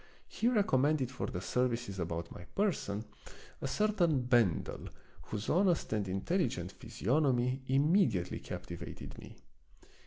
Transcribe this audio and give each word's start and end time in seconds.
He 0.27 0.47
recommended 0.47 1.11
for 1.11 1.27
the 1.27 1.41
services 1.41 1.99
about 1.99 2.31
my 2.31 2.45
person 2.55 3.05
a 3.61 3.67
certain 3.67 4.21
Ben 4.23 4.63
del, 4.63 4.89
whose 5.25 5.47
honest 5.47 5.93
and 5.93 6.07
intelligent 6.07 6.71
physiognomy 6.71 7.61
immediately 7.67 8.39
captivated 8.39 9.19
me. 9.19 9.35